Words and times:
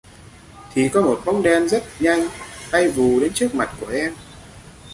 thì 0.73 0.89
có 0.89 1.01
một 1.01 1.21
bóng 1.25 1.43
đen 1.43 1.69
rất 1.69 1.83
nhanh, 1.99 2.21
bay 2.71 2.89
vù 2.89 3.19
đến 3.19 3.33
trước 3.33 3.55
mặt 3.55 3.69
của 3.79 3.87
em 3.87 4.15